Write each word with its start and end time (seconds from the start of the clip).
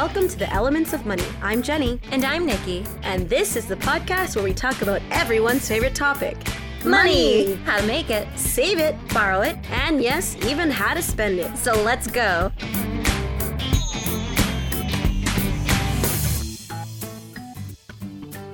Welcome 0.00 0.28
to 0.28 0.38
the 0.38 0.48
Elements 0.52 0.92
of 0.92 1.06
Money. 1.06 1.24
I'm 1.42 1.60
Jenny. 1.60 2.00
And 2.12 2.24
I'm 2.24 2.46
Nikki. 2.46 2.84
And 3.02 3.28
this 3.28 3.56
is 3.56 3.66
the 3.66 3.74
podcast 3.74 4.36
where 4.36 4.44
we 4.44 4.54
talk 4.54 4.80
about 4.80 5.02
everyone's 5.10 5.66
favorite 5.66 5.96
topic 5.96 6.36
money. 6.84 7.54
How 7.64 7.80
to 7.80 7.84
make 7.84 8.08
it, 8.08 8.28
save 8.38 8.78
it, 8.78 8.94
borrow 9.12 9.40
it, 9.40 9.56
and 9.72 10.00
yes, 10.00 10.36
even 10.46 10.70
how 10.70 10.94
to 10.94 11.02
spend 11.02 11.40
it. 11.40 11.58
So 11.58 11.72
let's 11.82 12.06
go. 12.06 12.52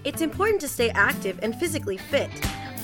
It's 0.03 0.23
important 0.23 0.63
to 0.63 0.69
stay 0.69 0.89
active 0.95 1.39
and 1.43 1.55
physically 1.55 1.99
fit. 1.99 2.31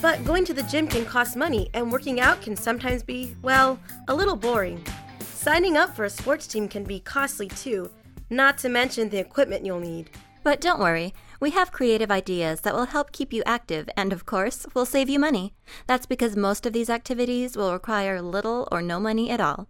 But 0.03 0.23
going 0.27 0.45
to 0.45 0.53
the 0.53 0.65
gym 0.65 0.87
can 0.87 1.07
cost 1.07 1.35
money, 1.35 1.71
and 1.73 1.91
working 1.91 2.21
out 2.21 2.43
can 2.43 2.57
sometimes 2.57 3.03
be, 3.03 3.35
well, 3.41 3.81
a 4.09 4.15
little 4.15 4.37
boring. 4.37 4.85
Signing 5.33 5.79
up 5.79 5.97
for 5.97 6.05
a 6.05 6.11
sports 6.11 6.47
team 6.47 6.69
can 6.69 6.85
be 6.85 7.01
costly 7.01 7.49
too, 7.49 7.91
not 8.31 8.57
to 8.59 8.69
mention 8.69 9.09
the 9.09 9.19
equipment 9.19 9.67
you'll 9.67 9.81
need. 9.81 10.11
But 10.43 10.61
don't 10.61 10.81
worry, 10.81 11.13
we 11.41 11.51
have 11.51 11.73
creative 11.73 12.11
ideas 12.11 12.63
that 12.63 12.75
will 12.75 12.87
help 12.87 13.13
keep 13.13 13.33
you 13.33 13.43
active 13.45 13.89
and, 13.97 14.13
of 14.13 14.25
course, 14.25 14.67
will 14.75 14.87
save 14.87 15.11
you 15.11 15.19
money. 15.19 15.55
That's 15.87 16.07
because 16.07 16.37
most 16.37 16.65
of 16.65 16.73
these 16.73 16.89
activities 16.89 17.57
will 17.57 17.73
require 17.73 18.23
little 18.23 18.69
or 18.73 18.81
no 18.81 18.99
money 19.01 19.29
at 19.31 19.41
all. 19.41 19.69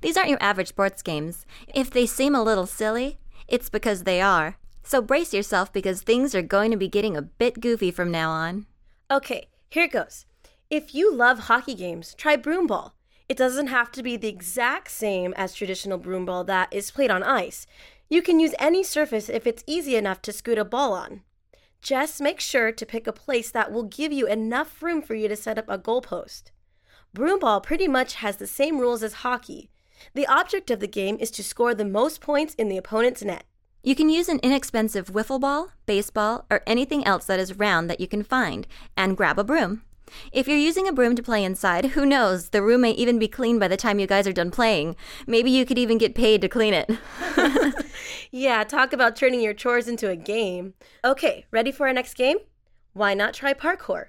These 0.00 0.16
aren't 0.16 0.30
your 0.30 0.42
average 0.42 0.68
sports 0.68 1.02
games. 1.02 1.44
If 1.74 1.90
they 1.90 2.06
seem 2.06 2.34
a 2.34 2.42
little 2.42 2.66
silly, 2.66 3.18
it's 3.46 3.68
because 3.68 4.04
they 4.04 4.20
are. 4.20 4.56
So 4.82 5.02
brace 5.02 5.34
yourself 5.34 5.72
because 5.72 6.02
things 6.02 6.34
are 6.34 6.42
going 6.42 6.70
to 6.70 6.76
be 6.76 6.88
getting 6.88 7.16
a 7.16 7.22
bit 7.22 7.60
goofy 7.60 7.90
from 7.90 8.10
now 8.10 8.30
on. 8.30 8.66
Okay, 9.10 9.48
here 9.68 9.84
it 9.84 9.92
goes. 9.92 10.26
If 10.70 10.94
you 10.94 11.12
love 11.14 11.40
hockey 11.40 11.74
games, 11.74 12.14
try 12.14 12.36
broomball. 12.36 12.92
It 13.28 13.36
doesn't 13.36 13.66
have 13.66 13.90
to 13.92 14.02
be 14.02 14.16
the 14.16 14.28
exact 14.28 14.90
same 14.90 15.34
as 15.36 15.54
traditional 15.54 15.98
broomball 15.98 16.46
that 16.46 16.72
is 16.72 16.92
played 16.92 17.10
on 17.10 17.24
ice. 17.24 17.66
You 18.08 18.22
can 18.22 18.38
use 18.38 18.54
any 18.58 18.84
surface 18.84 19.28
if 19.28 19.46
it's 19.46 19.64
easy 19.66 19.96
enough 19.96 20.22
to 20.22 20.32
scoot 20.32 20.58
a 20.58 20.64
ball 20.64 20.92
on. 20.92 21.22
Just 21.82 22.20
make 22.20 22.40
sure 22.40 22.70
to 22.70 22.86
pick 22.86 23.06
a 23.06 23.12
place 23.12 23.50
that 23.50 23.72
will 23.72 23.82
give 23.82 24.12
you 24.12 24.26
enough 24.26 24.82
room 24.82 25.02
for 25.02 25.14
you 25.14 25.28
to 25.28 25.36
set 25.36 25.58
up 25.58 25.68
a 25.68 25.78
goalpost. 25.78 26.50
Broomball 27.14 27.62
pretty 27.62 27.88
much 27.88 28.14
has 28.16 28.36
the 28.36 28.46
same 28.46 28.78
rules 28.78 29.02
as 29.02 29.14
hockey. 29.24 29.70
The 30.14 30.26
object 30.26 30.70
of 30.70 30.80
the 30.80 30.86
game 30.86 31.16
is 31.18 31.30
to 31.32 31.42
score 31.42 31.74
the 31.74 31.84
most 31.84 32.20
points 32.20 32.54
in 32.54 32.68
the 32.68 32.76
opponent's 32.76 33.22
net. 33.24 33.44
You 33.82 33.94
can 33.94 34.08
use 34.08 34.28
an 34.28 34.40
inexpensive 34.42 35.12
wiffle 35.12 35.40
ball, 35.40 35.70
baseball, 35.86 36.44
or 36.50 36.62
anything 36.66 37.06
else 37.06 37.26
that 37.26 37.40
is 37.40 37.58
round 37.58 37.88
that 37.88 38.00
you 38.00 38.08
can 38.08 38.22
find, 38.22 38.66
and 38.96 39.16
grab 39.16 39.38
a 39.38 39.44
broom. 39.44 39.82
If 40.32 40.46
you're 40.46 40.58
using 40.58 40.86
a 40.86 40.92
broom 40.92 41.16
to 41.16 41.22
play 41.22 41.42
inside, 41.44 41.86
who 41.86 42.06
knows? 42.06 42.50
The 42.50 42.62
room 42.62 42.82
may 42.82 42.92
even 42.92 43.18
be 43.18 43.28
clean 43.28 43.58
by 43.58 43.68
the 43.68 43.76
time 43.76 43.98
you 43.98 44.06
guys 44.06 44.26
are 44.26 44.32
done 44.32 44.50
playing. 44.50 44.96
Maybe 45.26 45.50
you 45.50 45.64
could 45.64 45.78
even 45.78 45.98
get 45.98 46.14
paid 46.14 46.40
to 46.42 46.48
clean 46.48 46.74
it. 46.74 46.90
yeah, 48.30 48.64
talk 48.64 48.92
about 48.92 49.16
turning 49.16 49.40
your 49.40 49.54
chores 49.54 49.88
into 49.88 50.08
a 50.08 50.16
game. 50.16 50.74
Okay, 51.04 51.46
ready 51.50 51.72
for 51.72 51.86
our 51.86 51.92
next 51.92 52.14
game? 52.14 52.38
Why 52.92 53.14
not 53.14 53.34
try 53.34 53.54
parkour? 53.54 54.06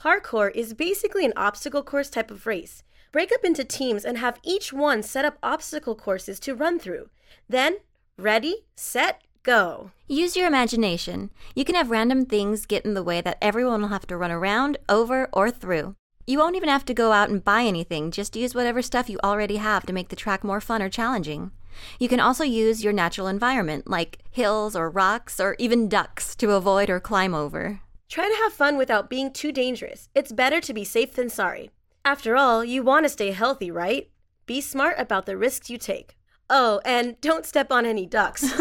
Parkour 0.00 0.50
is 0.54 0.74
basically 0.74 1.24
an 1.24 1.32
obstacle 1.36 1.82
course 1.82 2.10
type 2.10 2.30
of 2.30 2.46
race. 2.46 2.82
Break 3.12 3.32
up 3.32 3.44
into 3.44 3.64
teams 3.64 4.04
and 4.04 4.18
have 4.18 4.40
each 4.42 4.72
one 4.72 5.02
set 5.02 5.24
up 5.24 5.38
obstacle 5.42 5.94
courses 5.94 6.38
to 6.40 6.54
run 6.54 6.78
through. 6.78 7.08
Then 7.48 7.78
Ready, 8.18 8.64
set, 8.74 9.20
go. 9.42 9.90
Use 10.08 10.36
your 10.36 10.46
imagination. 10.46 11.28
You 11.54 11.66
can 11.66 11.74
have 11.74 11.90
random 11.90 12.24
things 12.24 12.64
get 12.64 12.86
in 12.86 12.94
the 12.94 13.02
way 13.02 13.20
that 13.20 13.36
everyone 13.42 13.82
will 13.82 13.90
have 13.90 14.06
to 14.06 14.16
run 14.16 14.30
around, 14.30 14.78
over, 14.88 15.28
or 15.34 15.50
through. 15.50 15.96
You 16.26 16.38
won't 16.38 16.56
even 16.56 16.70
have 16.70 16.86
to 16.86 16.94
go 16.94 17.12
out 17.12 17.28
and 17.28 17.44
buy 17.44 17.64
anything, 17.64 18.10
just 18.10 18.34
use 18.34 18.54
whatever 18.54 18.80
stuff 18.80 19.10
you 19.10 19.18
already 19.22 19.56
have 19.56 19.84
to 19.84 19.92
make 19.92 20.08
the 20.08 20.16
track 20.16 20.42
more 20.42 20.62
fun 20.62 20.80
or 20.80 20.88
challenging. 20.88 21.50
You 21.98 22.08
can 22.08 22.20
also 22.20 22.44
use 22.44 22.84
your 22.84 22.92
natural 22.92 23.26
environment, 23.26 23.88
like 23.88 24.18
hills 24.30 24.76
or 24.76 24.90
rocks 24.90 25.40
or 25.40 25.56
even 25.58 25.88
ducks, 25.88 26.34
to 26.36 26.52
avoid 26.52 26.90
or 26.90 27.00
climb 27.00 27.34
over. 27.34 27.80
Try 28.08 28.28
to 28.28 28.42
have 28.42 28.52
fun 28.52 28.76
without 28.76 29.10
being 29.10 29.32
too 29.32 29.52
dangerous. 29.52 30.08
It's 30.14 30.32
better 30.32 30.60
to 30.60 30.72
be 30.72 30.84
safe 30.84 31.14
than 31.14 31.28
sorry. 31.28 31.70
After 32.04 32.36
all, 32.36 32.64
you 32.64 32.82
want 32.82 33.04
to 33.04 33.08
stay 33.08 33.32
healthy, 33.32 33.70
right? 33.70 34.10
Be 34.46 34.60
smart 34.60 34.94
about 34.98 35.26
the 35.26 35.36
risks 35.36 35.70
you 35.70 35.78
take. 35.78 36.16
Oh, 36.48 36.80
and 36.84 37.20
don't 37.20 37.44
step 37.44 37.72
on 37.72 37.84
any 37.84 38.06
ducks. 38.06 38.44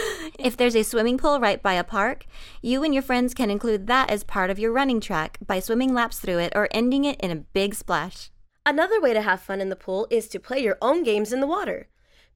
if 0.38 0.56
there's 0.56 0.76
a 0.76 0.82
swimming 0.82 1.16
pool 1.16 1.40
right 1.40 1.62
by 1.62 1.72
a 1.74 1.84
park, 1.84 2.26
you 2.60 2.84
and 2.84 2.92
your 2.92 3.02
friends 3.02 3.32
can 3.32 3.50
include 3.50 3.86
that 3.86 4.10
as 4.10 4.24
part 4.24 4.50
of 4.50 4.58
your 4.58 4.72
running 4.72 5.00
track 5.00 5.38
by 5.46 5.60
swimming 5.60 5.94
laps 5.94 6.20
through 6.20 6.38
it 6.38 6.52
or 6.54 6.68
ending 6.70 7.04
it 7.04 7.18
in 7.20 7.30
a 7.30 7.36
big 7.36 7.74
splash. 7.74 8.30
Another 8.66 9.00
way 9.00 9.14
to 9.14 9.22
have 9.22 9.40
fun 9.40 9.62
in 9.62 9.70
the 9.70 9.76
pool 9.76 10.06
is 10.10 10.28
to 10.28 10.38
play 10.38 10.58
your 10.58 10.76
own 10.82 11.02
games 11.02 11.32
in 11.32 11.40
the 11.40 11.46
water. 11.46 11.88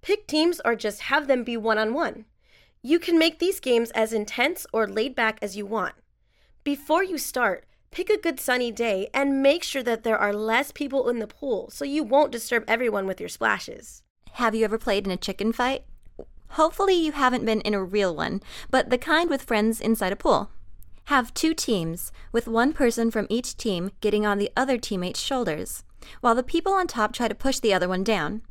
Pick 0.02 0.26
teams 0.26 0.60
or 0.64 0.74
just 0.74 1.02
have 1.02 1.28
them 1.28 1.44
be 1.44 1.56
one 1.56 1.78
on 1.78 1.94
one. 1.94 2.24
You 2.82 2.98
can 2.98 3.16
make 3.16 3.38
these 3.38 3.60
games 3.60 3.92
as 3.92 4.12
intense 4.12 4.66
or 4.72 4.88
laid 4.88 5.14
back 5.14 5.38
as 5.40 5.56
you 5.56 5.64
want. 5.64 5.94
Before 6.64 7.04
you 7.04 7.18
start, 7.18 7.66
pick 7.92 8.10
a 8.10 8.18
good 8.18 8.40
sunny 8.40 8.72
day 8.72 9.08
and 9.14 9.42
make 9.44 9.62
sure 9.62 9.84
that 9.84 10.02
there 10.02 10.18
are 10.18 10.32
less 10.32 10.72
people 10.72 11.08
in 11.08 11.20
the 11.20 11.28
pool 11.28 11.70
so 11.70 11.84
you 11.84 12.02
won't 12.02 12.32
disturb 12.32 12.64
everyone 12.66 13.06
with 13.06 13.20
your 13.20 13.28
splashes. 13.28 14.02
Have 14.32 14.56
you 14.56 14.64
ever 14.64 14.76
played 14.76 15.06
in 15.06 15.12
a 15.12 15.16
chicken 15.16 15.52
fight? 15.52 15.84
Hopefully, 16.50 16.94
you 16.94 17.12
haven't 17.12 17.44
been 17.44 17.60
in 17.60 17.72
a 17.72 17.84
real 17.84 18.14
one, 18.14 18.42
but 18.70 18.90
the 18.90 18.98
kind 18.98 19.30
with 19.30 19.42
friends 19.42 19.80
inside 19.80 20.12
a 20.12 20.16
pool. 20.16 20.50
Have 21.04 21.32
two 21.32 21.54
teams, 21.54 22.10
with 22.32 22.48
one 22.48 22.72
person 22.72 23.10
from 23.12 23.26
each 23.30 23.56
team 23.56 23.92
getting 24.00 24.26
on 24.26 24.38
the 24.38 24.50
other 24.56 24.78
teammate's 24.78 25.20
shoulders, 25.20 25.84
while 26.20 26.34
the 26.34 26.42
people 26.42 26.72
on 26.72 26.88
top 26.88 27.12
try 27.12 27.28
to 27.28 27.34
push 27.34 27.60
the 27.60 27.72
other 27.72 27.88
one 27.88 28.02
down. 28.02 28.42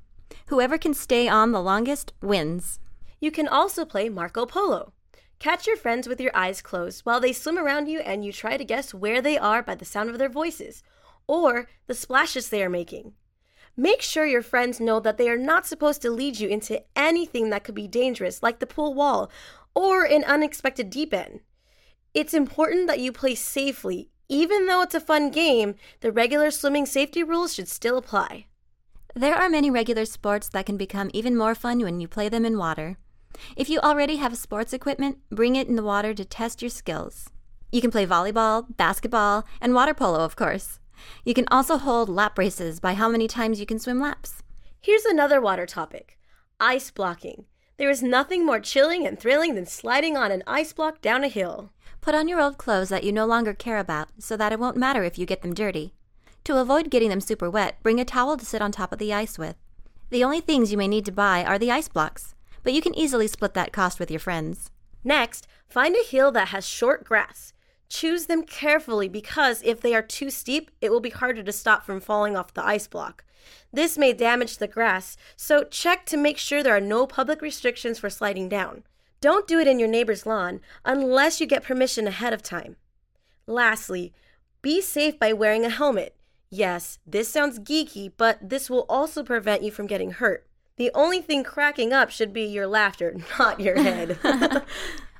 Whoever 0.52 0.78
can 0.78 0.94
stay 0.94 1.30
on 1.30 1.54
the 1.54 1.62
longest 1.62 2.12
wins. 2.22 2.82
You 3.22 3.32
can 3.32 3.48
also 3.48 3.86
play 3.86 4.10
Marco 4.10 4.46
Polo. 4.46 4.92
Catch 5.40 5.66
your 5.66 5.78
friends 5.78 6.10
with 6.10 6.20
your 6.20 6.36
eyes 6.36 6.62
closed 6.62 7.06
while 7.06 7.22
they 7.22 7.32
swim 7.32 7.58
around 7.58 7.88
you 7.88 8.02
and 8.02 8.26
you 8.26 8.34
try 8.34 8.58
to 8.58 8.66
guess 8.66 8.94
where 8.94 9.22
they 9.22 9.38
are 9.38 9.64
by 9.64 9.76
the 9.76 9.86
sound 9.86 10.10
of 10.10 10.18
their 10.18 10.28
voices 10.28 10.84
or 11.26 11.70
the 11.88 11.94
splashes 11.94 12.50
they 12.50 12.62
are 12.62 12.70
making. 12.70 13.14
Make 13.78 14.02
sure 14.02 14.26
your 14.26 14.42
friends 14.42 14.82
know 14.82 15.00
that 15.00 15.18
they 15.18 15.30
are 15.30 15.38
not 15.38 15.66
supposed 15.66 16.02
to 16.02 16.12
lead 16.12 16.42
you 16.42 16.50
into 16.50 16.84
anything 16.98 17.50
that 17.52 17.64
could 17.64 17.76
be 17.76 17.88
dangerous, 17.88 18.44
like 18.44 18.60
the 18.60 18.68
pool 18.68 18.94
wall 18.94 19.32
or 19.74 20.04
an 20.04 20.26
unexpected 20.26 20.90
deep 20.90 21.14
end. 21.14 21.40
It's 22.14 22.34
important 22.34 22.88
that 22.88 23.00
you 23.00 23.14
play 23.14 23.36
safely. 23.36 24.10
Even 24.28 24.66
though 24.66 24.82
it's 24.82 24.96
a 24.96 25.00
fun 25.00 25.32
game, 25.32 25.76
the 26.02 26.12
regular 26.12 26.52
swimming 26.52 26.86
safety 26.86 27.24
rules 27.24 27.54
should 27.54 27.70
still 27.70 27.98
apply. 27.98 28.48
There 29.16 29.36
are 29.36 29.50
many 29.50 29.70
regular 29.70 30.06
sports 30.06 30.48
that 30.50 30.66
can 30.66 30.78
become 30.78 31.12
even 31.14 31.36
more 31.36 31.54
fun 31.54 31.80
when 31.80 32.00
you 32.00 32.08
play 32.08 32.30
them 32.30 32.46
in 32.46 32.58
water. 32.58 32.98
If 33.58 33.70
you 33.70 33.80
already 33.80 34.16
have 34.18 34.38
sports 34.38 34.72
equipment, 34.72 35.18
bring 35.30 35.58
it 35.58 35.68
in 35.68 35.76
the 35.76 35.84
water 35.84 36.14
to 36.14 36.24
test 36.24 36.62
your 36.62 36.70
skills. 36.70 37.30
You 37.74 37.82
can 37.82 37.92
play 37.92 38.06
volleyball, 38.06 38.66
basketball, 38.78 39.46
and 39.60 39.74
water 39.74 39.94
polo, 39.94 40.20
of 40.20 40.38
course. 40.38 40.80
You 41.26 41.34
can 41.34 41.46
also 41.52 41.78
hold 41.78 42.08
lap 42.08 42.38
races 42.38 42.80
by 42.80 42.94
how 42.94 43.10
many 43.10 43.28
times 43.28 43.60
you 43.60 43.66
can 43.66 43.80
swim 43.80 44.00
laps. 44.00 44.44
Here's 44.80 45.04
another 45.04 45.42
water 45.42 45.66
topic 45.66 46.18
ice 46.62 46.90
blocking. 46.90 47.46
There 47.76 47.90
is 47.90 48.02
nothing 48.02 48.46
more 48.46 48.62
chilling 48.62 49.06
and 49.06 49.20
thrilling 49.20 49.56
than 49.56 49.66
sliding 49.66 50.16
on 50.16 50.32
an 50.32 50.44
ice 50.48 50.72
block 50.72 51.02
down 51.02 51.26
a 51.26 51.28
hill. 51.28 51.74
Put 52.00 52.16
on 52.16 52.30
your 52.30 52.40
old 52.40 52.58
clothes 52.58 52.90
that 52.90 53.04
you 53.04 53.12
no 53.12 53.26
longer 53.26 53.54
care 53.54 53.78
about 53.78 54.10
so 54.20 54.38
that 54.38 54.54
it 54.54 54.60
won't 54.60 54.78
matter 54.78 55.04
if 55.04 55.18
you 55.18 55.26
get 55.26 55.42
them 55.42 55.54
dirty. 55.54 55.96
To 56.46 56.58
avoid 56.58 56.90
getting 56.90 57.10
them 57.10 57.22
super 57.22 57.50
wet, 57.50 57.78
bring 57.84 58.00
a 58.00 58.06
towel 58.06 58.36
to 58.36 58.46
sit 58.46 58.62
on 58.62 58.72
top 58.72 58.92
of 58.92 59.00
the 59.00 59.14
ice 59.14 59.38
with. 59.38 59.56
The 60.10 60.24
only 60.24 60.42
things 60.42 60.72
you 60.72 60.78
may 60.78 60.88
need 60.88 61.06
to 61.06 61.12
buy 61.12 61.44
are 61.46 61.60
the 61.60 61.72
ice 61.72 61.88
blocks, 61.88 62.34
but 62.64 62.74
you 62.74 62.82
can 62.82 62.96
easily 62.98 63.28
split 63.28 63.54
that 63.54 63.72
cost 63.72 64.00
with 64.00 64.10
your 64.10 64.20
friends. 64.20 64.72
Next, 65.04 65.48
find 65.68 65.96
a 65.96 66.04
hill 66.04 66.32
that 66.32 66.50
has 66.50 66.68
short 66.68 67.04
grass. 67.04 67.54
Choose 67.90 68.26
them 68.26 68.44
carefully 68.44 69.08
because 69.08 69.62
if 69.64 69.82
they 69.82 69.94
are 69.94 70.02
too 70.02 70.30
steep, 70.30 70.72
it 70.82 70.92
will 70.92 71.00
be 71.00 71.10
harder 71.10 71.44
to 71.44 71.52
stop 71.52 71.86
from 71.86 72.00
falling 72.00 72.36
off 72.36 72.54
the 72.54 72.66
ice 72.66 72.88
block. 72.88 73.24
This 73.72 73.98
may 73.98 74.14
damage 74.14 74.58
the 74.58 74.68
grass, 74.68 75.18
so 75.36 75.64
check 75.64 76.06
to 76.08 76.18
make 76.18 76.38
sure 76.38 76.64
there 76.64 76.76
are 76.76 76.82
no 76.82 77.06
public 77.06 77.42
restrictions 77.42 78.00
for 78.00 78.10
sliding 78.10 78.50
down. 78.50 78.84
Don't 79.20 79.48
do 79.48 79.60
it 79.60 79.68
in 79.68 79.78
your 79.78 79.88
neighbor's 79.88 80.26
lawn 80.26 80.62
unless 80.84 81.40
you 81.40 81.46
get 81.46 81.64
permission 81.64 82.08
ahead 82.08 82.34
of 82.34 82.42
time. 82.42 82.78
Lastly, 83.46 84.14
be 84.62 84.82
safe 84.82 85.20
by 85.20 85.34
wearing 85.34 85.66
a 85.66 85.70
helmet. 85.70 86.16
Yes, 86.54 87.00
this 87.08 87.30
sounds 87.30 87.60
geeky, 87.60 88.12
but 88.18 88.38
this 88.42 88.70
will 88.70 88.86
also 88.90 89.24
prevent 89.24 89.64
you 89.64 89.72
from 89.72 89.88
getting 89.88 90.12
hurt. 90.12 90.46
The 90.76 90.92
only 90.94 91.22
thing 91.22 91.44
cracking 91.44 91.94
up 91.94 92.10
should 92.10 92.34
be 92.34 92.44
your 92.44 92.68
laughter, 92.68 93.16
not 93.40 93.62
your 93.62 93.82
head. 93.82 94.18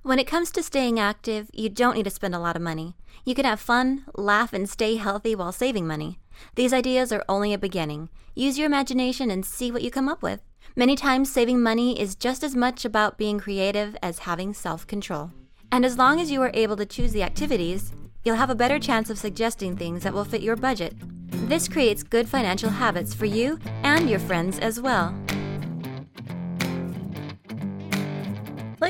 When 0.04 0.18
it 0.18 0.26
comes 0.26 0.50
to 0.52 0.64
staying 0.64 1.00
active, 1.00 1.52
you 1.54 1.70
don't 1.70 1.96
need 1.96 2.06
to 2.06 2.10
spend 2.10 2.34
a 2.34 2.40
lot 2.40 2.56
of 2.56 2.62
money. 2.64 2.96
You 3.24 3.36
can 3.36 3.46
have 3.46 3.60
fun, 3.60 4.04
laugh, 4.16 4.52
and 4.52 4.68
stay 4.68 4.96
healthy 4.96 5.36
while 5.36 5.52
saving 5.52 5.86
money. 5.86 6.18
These 6.56 6.74
ideas 6.74 7.12
are 7.12 7.24
only 7.30 7.54
a 7.54 7.60
beginning. 7.60 8.10
Use 8.34 8.58
your 8.58 8.66
imagination 8.66 9.30
and 9.30 9.46
see 9.46 9.72
what 9.72 9.84
you 9.84 9.92
come 9.92 10.10
up 10.10 10.24
with. 10.24 10.42
Many 10.76 10.96
times, 10.96 11.32
saving 11.32 11.62
money 11.62 12.02
is 12.02 12.16
just 12.16 12.44
as 12.44 12.56
much 12.56 12.84
about 12.84 13.20
being 13.20 13.38
creative 13.38 13.96
as 14.02 14.20
having 14.20 14.56
self 14.56 14.88
control. 14.88 15.34
And 15.72 15.86
as 15.86 16.00
long 16.00 16.20
as 16.20 16.32
you 16.32 16.42
are 16.42 16.52
able 16.56 16.78
to 16.78 16.86
choose 16.88 17.12
the 17.12 17.22
activities, 17.22 17.92
you'll 18.24 18.38
have 18.38 18.50
a 18.50 18.56
better 18.56 18.80
chance 18.80 19.12
of 19.12 19.20
suggesting 19.20 19.78
things 19.78 20.02
that 20.02 20.14
will 20.14 20.26
fit 20.26 20.42
your 20.42 20.56
budget. 20.56 20.96
This 21.32 21.68
creates 21.68 22.04
good 22.04 22.30
financial 22.30 22.70
habits 22.70 23.14
for 23.14 23.26
you 23.26 23.60
and 23.84 24.10
your 24.10 24.20
friends 24.20 24.60
as 24.60 24.80
well. 24.80 25.16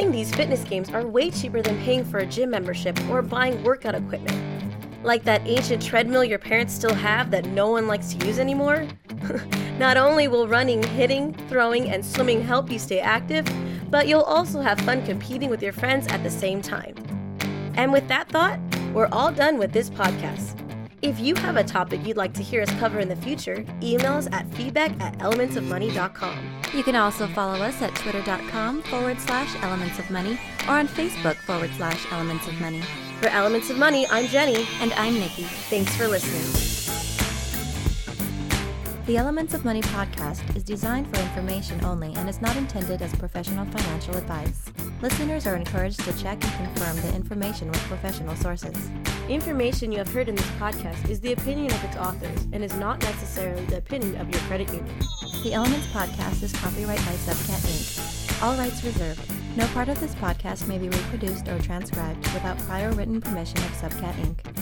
playing 0.02 0.14
these 0.14 0.34
fitness 0.34 0.64
games 0.64 0.90
are 0.90 1.06
way 1.06 1.30
cheaper 1.30 1.62
than 1.62 1.78
paying 1.84 2.04
for 2.04 2.20
a 2.20 2.26
gym 2.26 2.50
membership 2.50 2.98
or 3.10 3.22
buying 3.22 3.62
workout 3.62 3.94
equipment. 3.94 4.36
Like 5.04 5.24
that 5.26 5.46
ancient 5.46 5.84
treadmill 5.84 6.24
your 6.24 6.40
parents 6.40 6.74
still 6.74 6.94
have 6.96 7.30
that 7.30 7.46
no 7.46 7.70
one 7.70 7.88
likes 7.88 8.14
to 8.14 8.26
use 8.26 8.40
anymore? 8.40 8.88
Not 9.78 9.98
only 9.98 10.28
will 10.28 10.48
running, 10.48 10.82
hitting, 10.82 11.34
throwing, 11.50 11.90
and 11.90 12.04
swimming 12.04 12.42
help 12.42 12.72
you 12.72 12.80
stay 12.80 13.00
active, 13.00 13.46
but 13.92 14.08
you'll 14.08 14.22
also 14.22 14.62
have 14.62 14.80
fun 14.82 15.06
competing 15.06 15.52
with 15.52 15.62
your 15.62 15.74
friends 15.74 16.08
at 16.08 16.24
the 16.24 16.32
same 16.32 16.62
time. 16.64 16.96
And 17.76 17.92
with 17.92 18.08
that 18.08 18.28
thought, 18.30 18.60
we're 18.94 19.10
all 19.12 19.32
done 19.32 19.60
with 19.60 19.72
this 19.72 19.90
podcast. 19.90 20.61
If 21.02 21.20
you 21.20 21.34
have 21.36 21.58
a 21.58 21.64
topic 21.64 22.06
you'd 22.06 22.18
like 22.18 22.34
to 22.36 22.44
hear 22.44 22.62
us 22.62 22.70
cover 22.76 23.00
in 23.00 23.10
the 23.10 23.16
future, 23.16 23.66
email 23.82 24.14
us 24.14 24.28
at 24.32 24.48
feedback 24.54 24.92
at 25.02 25.18
elementsofmoney.com. 25.18 26.62
You 26.76 26.84
can 26.84 26.96
also 26.96 27.26
follow 27.28 27.56
us 27.56 27.82
at 27.82 27.96
twitter.com 27.96 28.84
forward 28.84 29.20
slash 29.20 29.56
elements 29.64 29.98
of 29.98 30.08
money 30.12 30.40
or 30.68 30.76
on 30.76 30.88
Facebook 30.88 31.38
forward 31.38 31.72
slash 31.76 32.06
elements 32.12 32.48
of 32.48 32.54
money. 32.62 32.82
For 33.20 33.30
Elements 33.30 33.72
of 33.72 33.80
Money, 33.80 34.06
I'm 34.12 34.28
Jenny. 34.28 34.68
And 34.80 34.94
I'm 34.94 35.16
Nikki. 35.16 35.44
Thanks 35.44 35.96
for 35.96 36.08
listening. 36.08 36.72
The 39.08 39.18
Elements 39.18 39.56
of 39.56 39.66
Money 39.66 39.82
podcast 39.82 40.56
is 40.56 40.64
designed 40.64 41.08
for 41.08 41.20
information 41.20 41.84
only 41.84 42.14
and 42.14 42.30
is 42.30 42.42
not 42.42 42.56
intended 42.58 43.02
as 43.02 43.14
professional 43.16 43.66
financial 43.66 44.16
advice. 44.18 44.72
Listeners 45.02 45.48
are 45.48 45.56
encouraged 45.56 46.00
to 46.02 46.14
check 46.22 46.38
and 46.44 46.76
confirm 46.76 46.96
the 46.98 47.16
information 47.16 47.68
with 47.70 47.80
professional 47.86 48.36
sources. 48.36 48.92
Information 49.30 49.92
you 49.92 49.98
have 49.98 50.14
heard 50.14 50.30
in 50.30 50.36
this 50.36 50.50
podcast 50.52 51.10
is 51.10 51.20
the 51.20 51.34
opinion 51.34 51.74
of 51.74 51.84
its 51.84 51.96
authors 51.98 52.48
and 52.54 52.64
is 52.64 52.76
not 52.76 53.02
necessarily 53.02 53.66
the 53.66 53.78
opinion 53.78 54.16
of 54.18 54.30
your 54.30 54.40
credit 54.42 54.68
union. 54.68 54.96
The 55.44 55.54
Elements 55.54 55.88
podcast 55.88 56.44
is 56.44 56.54
copyright 56.54 57.00
by 57.00 57.14
Subcat 57.14 57.66
Inc. 57.66 58.44
All 58.44 58.56
rights 58.58 58.84
reserved. 58.84 59.22
No 59.58 59.66
part 59.68 59.90
of 59.90 60.00
this 60.00 60.14
podcast 60.14 60.68
may 60.68 60.78
be 60.78 60.88
reproduced 60.88 61.48
or 61.48 61.58
transcribed 61.58 62.20
without 62.34 62.60
prior 62.60 62.92
written 62.92 63.20
permission 63.20 63.58
of 63.58 63.72
Subcat 63.72 64.14
Inc. 64.14 64.61